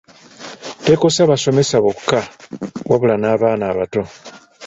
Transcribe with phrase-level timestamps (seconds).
[0.85, 2.19] Tekosa basomesa bokka
[2.89, 4.01] wabula n’abaana abato.